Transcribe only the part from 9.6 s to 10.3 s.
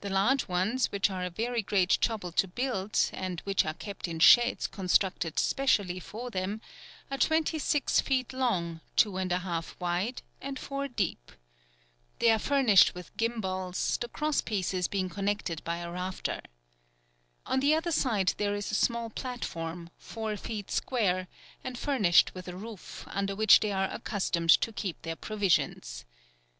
wide,